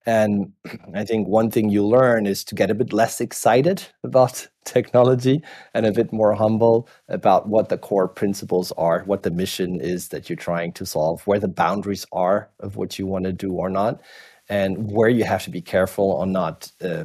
[0.07, 0.53] And
[0.95, 5.41] I think one thing you learn is to get a bit less excited about technology
[5.73, 10.09] and a bit more humble about what the core principles are, what the mission is
[10.09, 13.53] that you're trying to solve, where the boundaries are of what you want to do
[13.53, 14.01] or not,
[14.49, 17.05] and where you have to be careful on not uh,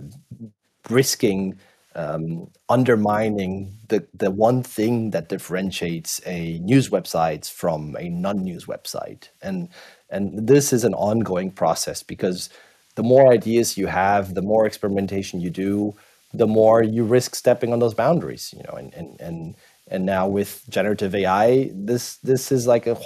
[0.89, 1.59] risking
[1.95, 9.29] um, undermining the, the one thing that differentiates a news website from a non-news website.
[9.41, 9.69] And,
[10.09, 12.49] and this is an ongoing process because
[12.95, 15.95] the more ideas you have, the more experimentation you do,
[16.33, 19.55] the more you risk stepping on those boundaries, you know, and, and, and,
[19.87, 22.97] and now with generative AI, this, this is like a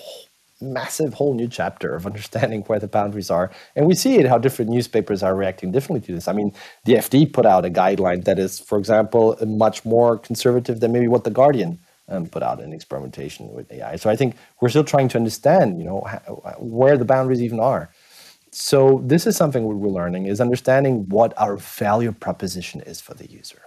[0.61, 3.51] massive whole new chapter of understanding where the boundaries are.
[3.75, 6.27] And we see it how different newspapers are reacting differently to this.
[6.27, 6.53] I mean,
[6.85, 11.07] the FT put out a guideline that is, for example, much more conservative than maybe
[11.07, 13.95] what the Guardian um, put out in experimentation with AI.
[13.95, 16.19] So I think we're still trying to understand, you know, how,
[16.59, 17.89] where the boundaries even are.
[18.51, 23.29] So this is something we're learning is understanding what our value proposition is for the
[23.29, 23.61] user.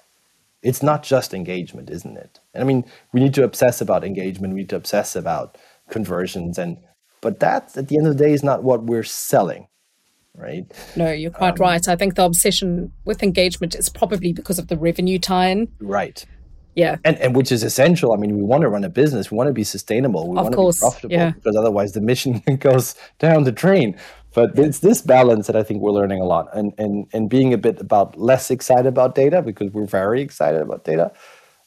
[0.62, 2.40] It's not just engagement, isn't it?
[2.54, 4.54] And I mean, we need to obsess about engagement.
[4.54, 5.58] We need to obsess about
[5.90, 6.78] conversions, and
[7.20, 9.66] but that at the end of the day is not what we're selling
[10.34, 10.64] right?
[10.96, 11.88] No, you're quite um, right.
[11.88, 15.68] I think the obsession with engagement is probably because of the revenue tie-in.
[15.80, 16.24] Right.
[16.74, 16.96] Yeah.
[17.04, 18.12] And and which is essential.
[18.12, 20.44] I mean, we want to run a business, we want to be sustainable, we of
[20.44, 21.30] want course, to be profitable yeah.
[21.32, 23.96] because otherwise the mission goes down the drain.
[24.34, 27.52] But it's this balance that I think we're learning a lot and and and being
[27.52, 31.12] a bit about less excited about data because we're very excited about data.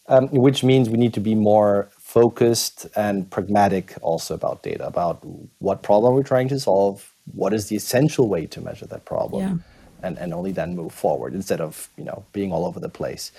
[0.08, 5.20] Um, which means we need to be more focused and pragmatic also about data, about
[5.60, 9.42] what problem we're trying to solve, what is the essential way to measure that problem
[9.42, 10.08] yeah.
[10.08, 13.34] and, and only then move forward instead of you know being all over the place.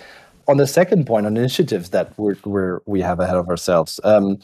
[0.47, 4.37] On the second point on initiatives that we're, we're we have ahead of ourselves um,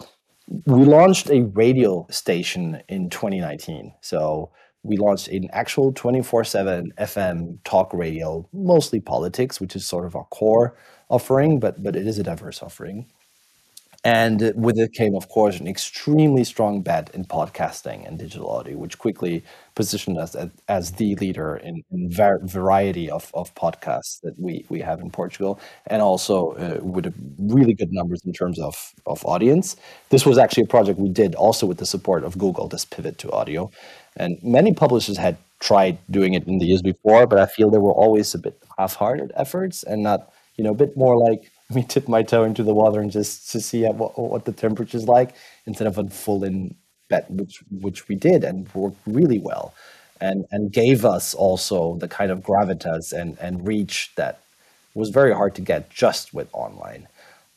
[0.65, 4.49] we launched a radio station in 2019 so
[4.81, 10.25] we launched an actual 24-7 fm talk radio mostly politics which is sort of our
[10.25, 10.75] core
[11.09, 13.05] offering but but it is a diverse offering
[14.03, 18.77] and with it came, of course, an extremely strong bet in podcasting and digital audio,
[18.77, 19.43] which quickly
[19.75, 24.65] positioned us as, as the leader in, in var- variety of, of podcasts that we,
[24.69, 29.25] we have in Portugal, and also uh, with really good numbers in terms of, of
[29.25, 29.77] audience.
[30.09, 33.17] This was actually a project we did also with the support of Google, this pivot
[33.19, 33.71] to audio.
[34.17, 37.79] And many publishers had tried doing it in the years before, but I feel there
[37.79, 41.83] were always a bit half-hearted efforts and not, you know, a bit more like me
[41.83, 45.07] tip my toe into the water and just to see what, what the temperature is
[45.07, 46.75] like instead of a full in
[47.09, 49.73] bet, which which we did and worked really well,
[50.21, 54.39] and and gave us also the kind of gravitas and and reach that
[54.95, 57.07] was very hard to get just with online.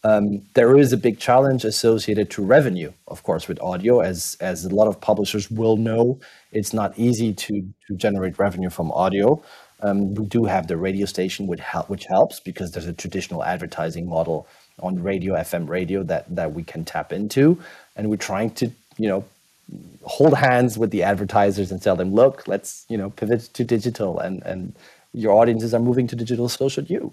[0.05, 4.65] Um, there is a big challenge associated to revenue, of course, with audio, as as
[4.65, 6.21] a lot of publishers will know.
[6.53, 7.55] It's not easy to
[7.89, 9.43] to generate revenue from audio.
[9.83, 14.09] Um, we do have the radio station, which, which helps because there's a traditional advertising
[14.09, 14.47] model
[14.81, 17.59] on radio, FM radio that that we can tap into,
[17.95, 19.25] and we're trying to, you know,
[20.05, 24.19] hold hands with the advertisers and tell them, look, let's, you know, pivot to digital,
[24.19, 24.75] and and
[25.13, 27.13] your audiences are moving to digital, so should you.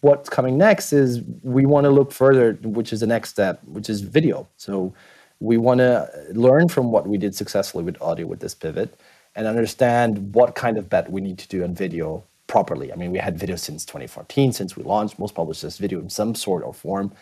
[0.00, 3.88] What's coming next is we want to look further, which is the next step, which
[3.88, 4.48] is video.
[4.56, 4.92] So
[5.40, 8.96] we want to learn from what we did successfully with audio with this pivot
[9.34, 12.92] and understand what kind of bet we need to do on video properly.
[12.92, 15.18] I mean, we had video since 2014, since we launched.
[15.18, 17.12] Most publishers video in some sort or form.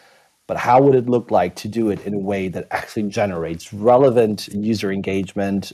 [0.49, 3.73] But how would it look like to do it in a way that actually generates
[3.73, 5.73] relevant user engagement?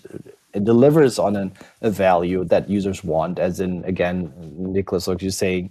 [0.53, 5.31] It delivers on an, a value that users want, as in, again, Nicholas, like you're
[5.31, 5.71] saying,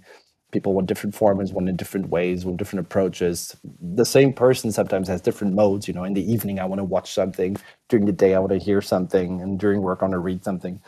[0.56, 3.54] people want different formats, want in different ways, want different approaches.
[3.78, 5.86] The same person sometimes has different modes.
[5.86, 7.58] You know, in the evening I want to watch something,
[7.90, 10.42] during the day I want to hear something, and during work I want to read
[10.44, 10.80] something.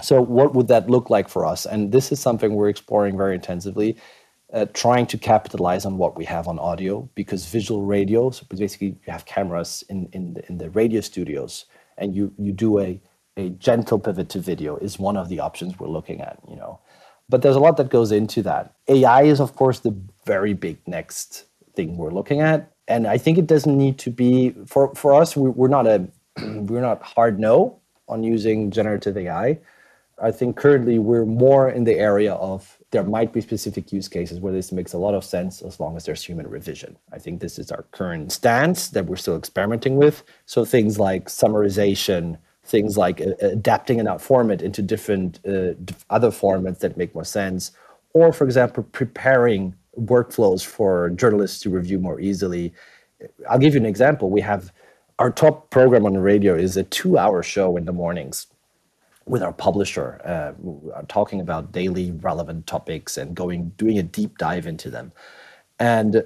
[0.00, 1.66] So, what would that look like for us?
[1.66, 3.96] And this is something we're exploring very intensively,
[4.52, 8.88] uh, trying to capitalize on what we have on audio, because visual radio, so basically
[9.04, 11.64] you have cameras in in the, in the radio studios,
[11.98, 13.00] and you you do a
[13.36, 16.38] a gentle pivot to video is one of the options we're looking at.
[16.48, 16.78] You know,
[17.30, 18.74] but there's a lot that goes into that.
[18.88, 19.94] AI is, of course, the
[20.26, 24.50] very big next thing we're looking at, and I think it doesn't need to be
[24.66, 25.36] for for us.
[25.36, 26.06] We're not a
[26.42, 29.58] we're not hard no on using generative AI.
[30.22, 34.40] I think currently we're more in the area of there might be specific use cases
[34.40, 36.96] where this makes a lot of sense as long as there's human revision.
[37.12, 40.22] I think this is our current stance that we're still experimenting with.
[40.44, 42.36] So things like summarization,
[42.70, 45.74] things like uh, adapting an format into different uh,
[46.08, 47.72] other formats that make more sense,
[48.14, 52.72] or for example, preparing workflows for journalists to review more easily.
[53.48, 54.30] I'll give you an example.
[54.30, 54.72] We have
[55.18, 58.46] our top program on the radio is a two-hour show in the mornings
[59.26, 64.66] with our publisher, uh, talking about daily relevant topics and going doing a deep dive
[64.66, 65.12] into them.
[65.80, 66.22] And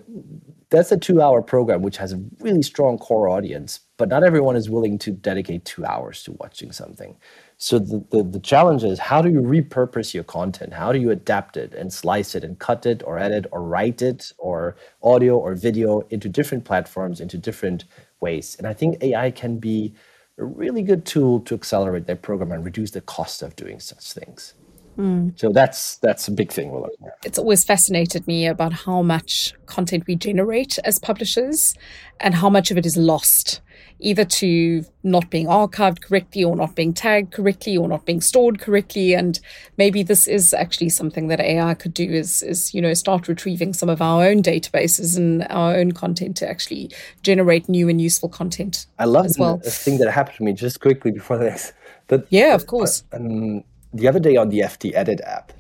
[0.71, 4.57] that's a two hour program which has a really strong core audience, but not everyone
[4.57, 7.17] is willing to dedicate two hours to watching something.
[7.57, 10.73] So the, the, the, challenge is how do you repurpose your content?
[10.73, 14.03] How do you adapt it and slice it and cut it or edit or write
[14.03, 17.85] it or audio or video into different platforms, into different
[18.21, 18.57] ways?
[18.57, 19.95] And I think AI can be
[20.39, 24.13] a really good tool to accelerate that program and reduce the cost of doing such
[24.13, 24.55] things.
[24.97, 25.39] Mm.
[25.39, 27.19] So that's that's a big thing we're looking at.
[27.25, 31.75] It's always fascinated me about how much content we generate as publishers
[32.21, 33.61] and how much of it is lost,
[33.99, 38.61] either to not being archived correctly or not being tagged correctly or not being stored
[38.61, 39.15] correctly.
[39.15, 39.41] And
[39.77, 43.73] maybe this is actually something that AI could do is is, you know, start retrieving
[43.73, 46.91] some of our own databases and our own content to actually
[47.23, 48.87] generate new and useful content.
[48.99, 49.61] I love as well.
[49.65, 51.73] a thing that happened to me just quickly before this.
[52.09, 53.03] That, yeah, of course.
[53.13, 53.65] Uh, um,
[53.95, 55.53] the other day on the FT Edit app,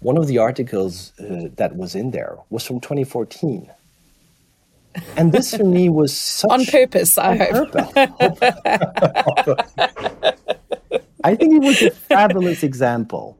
[0.00, 3.70] one of the articles uh, that was in there was from 2014.
[5.16, 7.18] And this for me was such on purpose.
[7.18, 7.74] I hope.
[11.24, 13.37] I think it was a fabulous example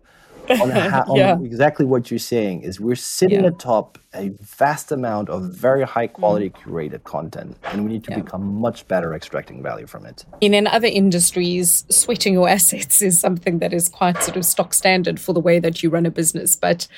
[0.62, 1.38] on, how, on yeah.
[1.42, 3.48] exactly what you're saying is we're sitting yeah.
[3.48, 6.56] atop a vast amount of very high quality mm.
[6.56, 8.20] curated content and we need to yeah.
[8.20, 13.20] become much better extracting value from it in, in other industries sweating your assets is
[13.20, 16.10] something that is quite sort of stock standard for the way that you run a
[16.10, 16.88] business but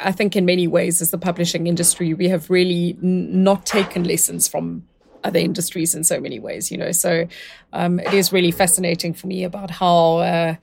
[0.00, 4.04] i think in many ways as the publishing industry we have really n- not taken
[4.04, 4.82] lessons from
[5.24, 7.26] other industries in so many ways you know so
[7.72, 10.54] um, it is really fascinating for me about how uh,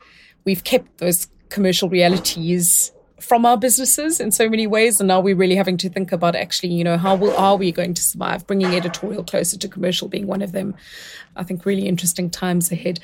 [0.46, 2.92] we've kept those commercial realities
[3.22, 6.36] from our businesses in so many ways and now we're really having to think about
[6.36, 10.10] actually you know how will, are we going to survive bringing editorial closer to commercial
[10.10, 10.76] being one of them
[11.38, 13.00] i think really interesting times ahead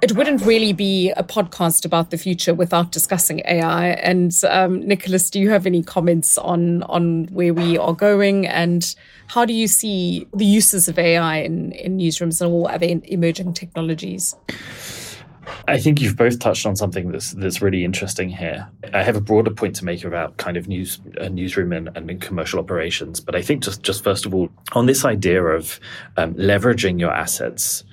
[0.00, 3.88] it wouldn't really be a podcast about the future without discussing AI.
[3.88, 8.94] And um, Nicholas, do you have any comments on on where we are going and
[9.26, 13.54] how do you see the uses of AI in, in newsrooms and all other emerging
[13.54, 14.36] technologies?
[15.66, 18.68] I think you've both touched on something that's that's really interesting here.
[18.92, 22.20] I have a broader point to make about kind of news uh, newsroom and, and
[22.20, 25.80] commercial operations, but I think just just first of all on this idea of
[26.16, 27.84] um, leveraging your assets,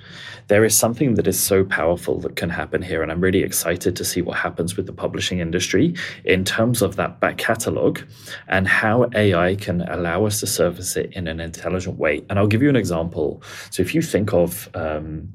[0.48, 3.96] there is something that is so powerful that can happen here, and I'm really excited
[3.96, 5.94] to see what happens with the publishing industry
[6.24, 8.00] in terms of that back catalog
[8.48, 12.24] and how AI can allow us to service it in an intelligent way.
[12.30, 13.42] And I'll give you an example.
[13.70, 15.32] So if you think of um,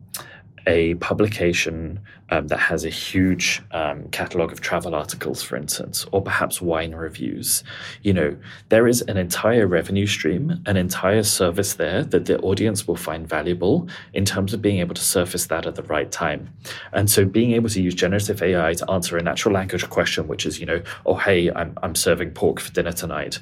[0.68, 2.00] a publication
[2.30, 6.96] um, that has a huge um, catalog of travel articles, for instance, or perhaps wine
[6.96, 7.64] reviews,
[8.04, 8.36] you know,
[8.70, 13.28] there is an entire revenue stream, an entire service there that the audience will find
[13.28, 16.50] valuable in terms of being able to surface that at the right time.
[16.94, 20.46] And so being able to use generative AI to answer a natural language question, which
[20.46, 23.40] is, you know, oh, hey, I'm, I'm serving pork for dinner tonight.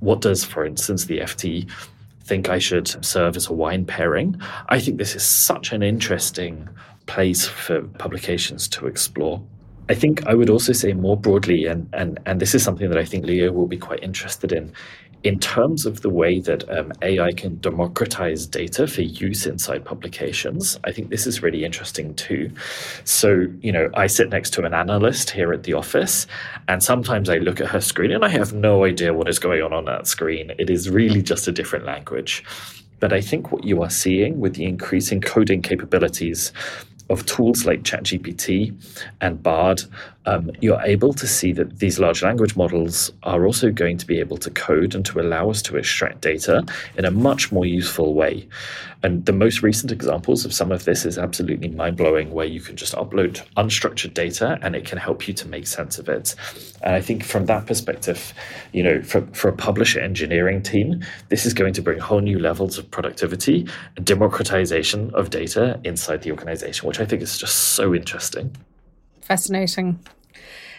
[0.00, 1.70] What does, for instance, the FT
[2.28, 4.40] think I should serve as a wine pairing.
[4.68, 6.68] I think this is such an interesting
[7.06, 9.42] place for publications to explore.
[9.88, 12.98] I think I would also say more broadly, and, and, and this is something that
[12.98, 14.70] I think Leo will be quite interested in,
[15.24, 20.78] in terms of the way that um, AI can democratize data for use inside publications,
[20.84, 22.52] I think this is really interesting too.
[23.04, 26.26] So, you know, I sit next to an analyst here at the office,
[26.68, 29.62] and sometimes I look at her screen and I have no idea what is going
[29.62, 30.52] on on that screen.
[30.58, 32.44] It is really just a different language.
[33.00, 36.52] But I think what you are seeing with the increasing coding capabilities
[37.10, 38.74] of tools like ChatGPT
[39.20, 39.82] and Bard,
[40.26, 44.20] um, you're able to see that these large language models are also going to be
[44.20, 46.66] able to code and to allow us to extract data
[46.98, 48.46] in a much more useful way.
[49.02, 52.60] And the most recent examples of some of this is absolutely mind blowing, where you
[52.60, 56.34] can just upload unstructured data and it can help you to make sense of it.
[56.82, 58.34] And I think from that perspective,
[58.72, 62.40] you know, for, for a publisher engineering team, this is going to bring whole new
[62.40, 67.56] levels of productivity and democratization of data inside the organization, which I think is just
[67.74, 68.54] so interesting.
[69.20, 69.98] Fascinating.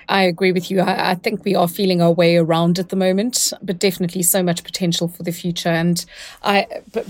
[0.10, 0.82] I agree with you.
[0.82, 4.42] I, I, think we are feeling our way around at the moment, but definitely so
[4.42, 5.70] much potential for the future.
[5.70, 6.04] And
[6.42, 6.66] I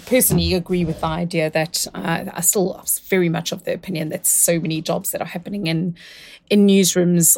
[0.05, 4.28] personally agree with the idea that uh, I still very much of the opinion that
[4.28, 5.95] so many jobs that are happening in
[6.49, 7.38] in newsrooms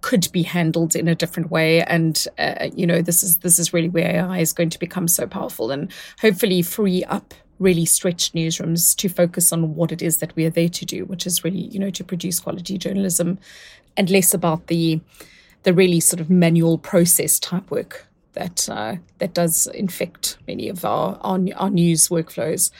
[0.00, 3.72] could be handled in a different way and uh, you know this is this is
[3.72, 8.34] really where AI is going to become so powerful and hopefully free up really stretched
[8.34, 11.44] newsrooms to focus on what it is that we are there to do, which is
[11.44, 13.38] really, you know, to produce quality journalism
[13.96, 15.00] and less about the
[15.62, 20.84] the really sort of manual process type work that uh, that does infect many of
[20.84, 22.70] our, our, our news workflows.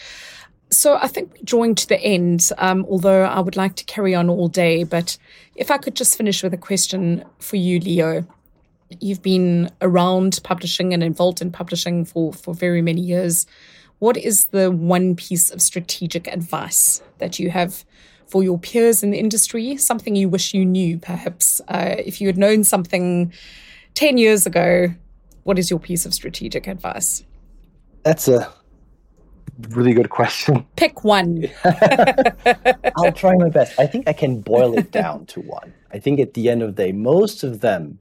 [0.71, 4.15] So I think we're drawing to the end, um, although I would like to carry
[4.15, 4.85] on all day.
[4.85, 5.19] But
[5.57, 8.27] if I could just finish with a question for you, Leo.
[8.99, 13.47] You've been around publishing and involved in publishing for, for very many years.
[14.01, 17.85] What is the one piece of strategic advice that you have
[18.27, 19.77] for your peers in the industry?
[19.77, 21.61] Something you wish you knew, perhaps?
[21.69, 23.31] Uh, if you had known something
[23.95, 24.89] 10 years ago,
[25.43, 27.25] what is your piece of strategic advice?
[28.03, 28.51] That's a
[29.69, 30.67] really good question.
[30.77, 31.47] Pick one.
[32.97, 33.79] I'll try my best.
[33.79, 35.75] I think I can boil it down to one.
[35.93, 37.99] I think at the end of the day, most of them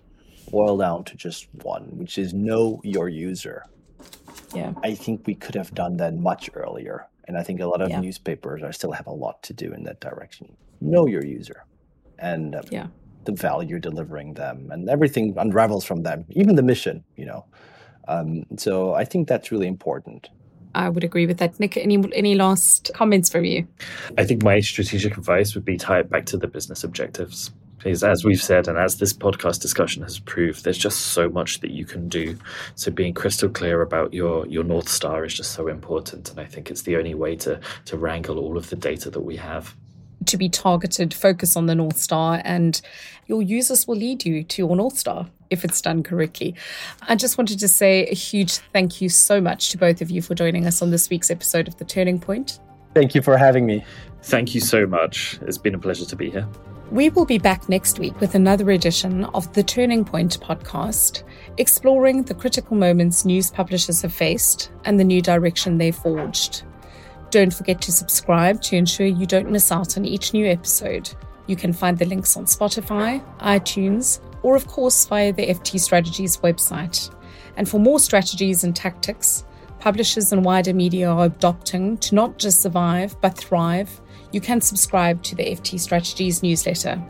[0.50, 3.66] boil down to just one, which is know your user.
[4.54, 4.74] Yeah.
[4.84, 7.08] I think we could have done that much earlier.
[7.28, 8.00] And I think a lot of yeah.
[8.00, 10.56] newspapers are still have a lot to do in that direction.
[10.82, 11.66] Know your user
[12.18, 12.88] and um, yeah.
[13.26, 17.46] the value you're delivering them and everything unravels from them, even the mission, you know.
[18.08, 20.30] Um, so I think that's really important.
[20.76, 21.60] I would agree with that.
[21.60, 23.68] Nick, any any last comments from you?
[24.18, 28.04] I think my strategic advice would be tie it back to the business objectives Because
[28.04, 31.72] as we've said, and as this podcast discussion has proved, there's just so much that
[31.72, 32.38] you can do.
[32.76, 36.46] So being crystal clear about your your north star is just so important, and I
[36.46, 39.76] think it's the only way to to wrangle all of the data that we have.
[40.26, 42.80] To be targeted, focus on the north star, and
[43.28, 46.56] your users will lead you to your north star if it's done correctly.
[47.08, 50.22] I just wanted to say a huge thank you so much to both of you
[50.22, 52.60] for joining us on this week's episode of the Turning Point.
[52.94, 53.86] Thank you for having me.
[54.24, 55.40] Thank you so much.
[55.44, 56.48] It's been a pleasure to be here.
[56.92, 61.22] We will be back next week with another edition of the Turning Point podcast,
[61.58, 66.64] exploring the critical moments news publishers have faced and the new direction they've forged.
[67.30, 71.12] Don't forget to subscribe to ensure you don't miss out on each new episode.
[71.46, 76.38] You can find the links on Spotify, iTunes, or of course via the FT Strategies
[76.38, 77.14] website.
[77.56, 79.46] And for more strategies and tactics,
[79.80, 84.02] publishers and wider media are adopting to not just survive but thrive
[84.32, 87.02] you can subscribe to the FT Strategies newsletter.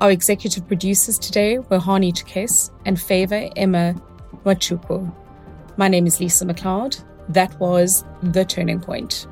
[0.00, 3.94] Our executive producers today were Hani Chakes and Favor Emma
[4.44, 5.14] Wachupo.
[5.76, 6.96] My name is Lisa MacLeod.
[7.28, 9.26] That was The Turning Point.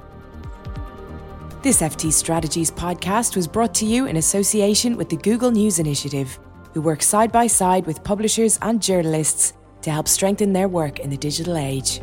[1.62, 6.38] This FT Strategies podcast was brought to you in association with the Google News Initiative,
[6.72, 11.10] who work side by side with publishers and journalists to help strengthen their work in
[11.10, 12.00] the digital age.